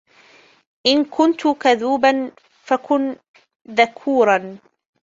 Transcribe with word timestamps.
إن 0.87 1.05
كنت 1.05 1.47
كذوباً 1.47 2.31
فكن 2.63 3.15
ذكوراً 3.69 4.57